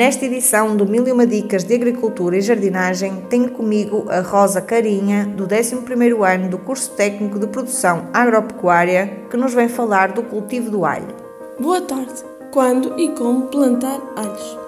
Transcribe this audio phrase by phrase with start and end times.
[0.00, 4.62] Nesta edição do Mil e Uma Dicas de Agricultura e Jardinagem, tenho comigo a Rosa
[4.62, 10.22] Carinha, do 11º ano do curso técnico de produção agropecuária, que nos vem falar do
[10.22, 11.14] cultivo do alho.
[11.58, 12.14] Boa tarde.
[12.50, 14.58] Quando e como plantar alhos?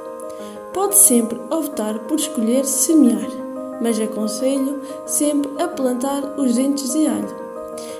[0.74, 3.30] Pode sempre optar por escolher semear,
[3.80, 7.42] mas aconselho sempre a plantar os dentes de alho.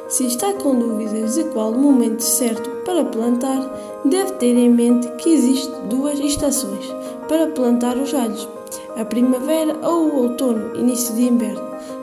[0.07, 5.09] Se está com dúvidas de qual o momento certo para plantar, deve ter em mente
[5.13, 6.93] que existem duas estações
[7.33, 8.47] para plantar os alhos:
[8.95, 11.63] a primavera ou o outono, início de inverno.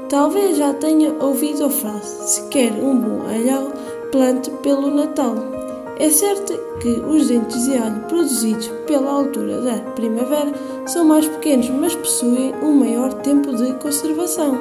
[0.10, 3.72] Talvez já tenha ouvido a frase: se quer um bom alhão,
[4.12, 5.36] plante pelo Natal.
[6.00, 10.52] É certo que os dentes de alho produzidos pela altura da primavera
[10.88, 14.58] são mais pequenos, mas possuem um maior tempo de conservação.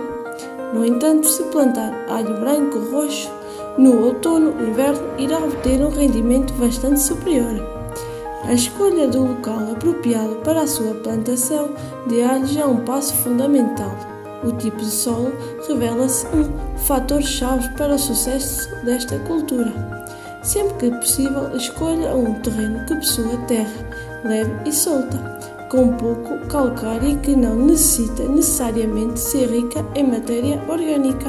[0.74, 3.30] No entanto, se plantar alho branco ou roxo
[3.78, 7.77] no outono ou inverno, irá obter um rendimento bastante superior.
[8.44, 11.70] A escolha do local apropriado para a sua plantação
[12.06, 13.92] de alhos é um passo fundamental.
[14.45, 15.33] O tipo de solo
[15.67, 19.72] revela-se um fator-chave para o sucesso desta cultura.
[20.42, 23.70] Sempre que possível, escolha um terreno que possua terra
[24.25, 25.19] leve e solta,
[25.69, 31.28] com pouco calcário e que não necessita necessariamente ser rica em matéria orgânica.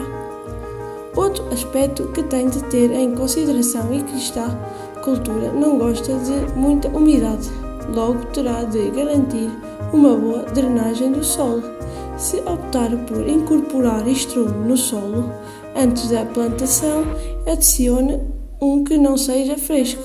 [1.15, 4.47] Outro aspecto que tem de ter em consideração e que está
[5.03, 7.49] cultura não gosta de muita umidade,
[7.93, 9.49] logo terá de garantir
[9.93, 11.63] uma boa drenagem do solo.
[12.17, 15.31] Se optar por incorporar estrume no solo
[15.75, 17.03] antes da plantação,
[17.51, 18.19] adicione
[18.61, 20.03] um que não seja fresco.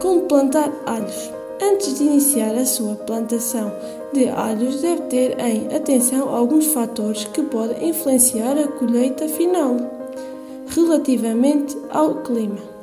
[0.00, 1.30] Como plantar alhos?
[1.62, 3.72] Antes de iniciar a sua plantação
[4.12, 9.76] de alhos, deve ter em atenção alguns fatores que podem influenciar a colheita final
[10.68, 12.75] relativamente ao clima.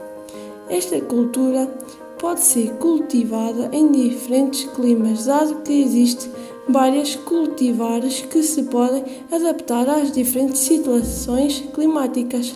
[0.73, 1.69] Esta cultura
[2.17, 6.31] pode ser cultivada em diferentes climas, dado que existem
[6.67, 12.55] várias cultivares que se podem adaptar às diferentes situações climáticas.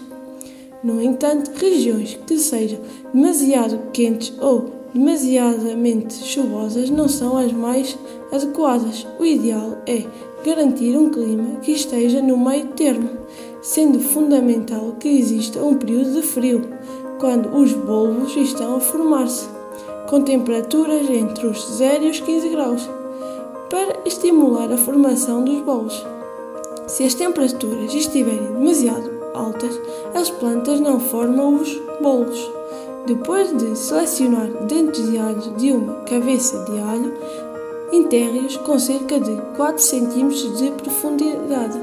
[0.83, 2.79] No entanto, regiões que sejam
[3.13, 7.95] demasiado quentes ou demasiadamente chuvosas não são as mais
[8.31, 9.05] adequadas.
[9.19, 10.03] O ideal é
[10.43, 13.11] garantir um clima que esteja no meio termo,
[13.61, 16.61] sendo fundamental que exista um período de frio
[17.19, 19.47] quando os bulbos estão a formar-se,
[20.07, 22.89] com temperaturas entre os 0 e os 15 graus,
[23.69, 26.05] para estimular a formação dos bolos.
[26.87, 29.79] Se as temperaturas estiverem demasiado altas,
[30.13, 31.69] as plantas não formam os
[32.01, 32.51] bolos.
[33.05, 37.13] Depois de selecionar dentes de alho de uma cabeça de alho,
[37.91, 41.79] enterre-os com cerca de 4 cm de profundidade.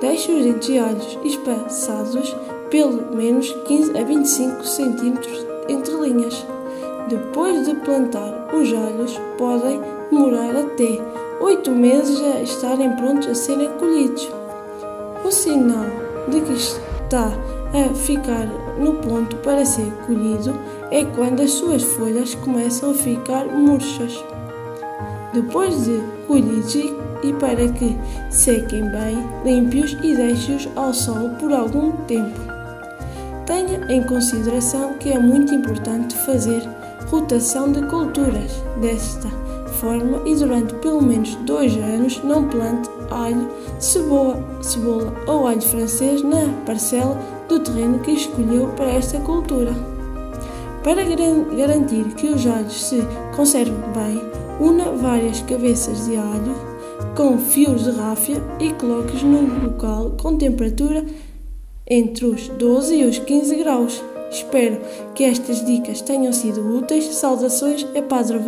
[0.00, 2.34] Deixe os dentes de alhos espaçados
[2.70, 6.46] pelo menos 15 a 25 centímetros entre linhas.
[7.08, 9.80] Depois de plantar, os alhos podem
[10.10, 10.98] demorar até
[11.40, 14.28] 8 meses a estarem prontos a serem colhidos.
[15.24, 15.86] O sinal
[16.28, 17.32] de que está
[17.72, 18.46] a ficar
[18.78, 20.54] no ponto para ser colhido
[20.90, 24.22] é quando as suas folhas começam a ficar murchas.
[25.32, 27.96] Depois de colhidos e para que
[28.30, 32.57] sequem bem, limpe-os e deixe-os ao sol por algum tempo.
[33.48, 36.62] Tenha em consideração que é muito importante fazer
[37.06, 38.52] rotação de culturas.
[38.78, 39.30] Desta
[39.80, 43.48] forma, e durante pelo menos dois anos, não plante alho,
[43.78, 49.72] cebola, cebola ou alho francês na parcela do terreno que escolheu para esta cultura.
[50.84, 53.02] Para garantir que os alhos se
[53.34, 54.22] conservem bem,
[54.60, 56.54] una várias cabeças de alho
[57.16, 61.02] com fios de ráfia e coloque-os num local com temperatura
[61.88, 64.02] entre os 12 e os 15 graus.
[64.30, 64.80] Espero
[65.14, 67.04] que estas dicas tenham sido úteis.
[67.14, 68.38] Saudações, é Padre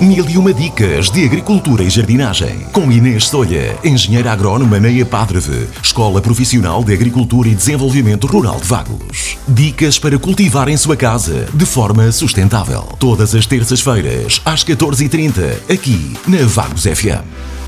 [0.00, 2.66] Mil e uma dicas de agricultura e jardinagem.
[2.72, 8.66] Com Inês Solha, engenheira agrónoma na EPADREVE, Escola Profissional de Agricultura e Desenvolvimento Rural de
[8.66, 9.38] Vagos.
[9.46, 12.82] Dicas para cultivar em sua casa de forma sustentável.
[12.98, 17.61] Todas as terças-feiras, às 14h30, aqui na Vagos FM.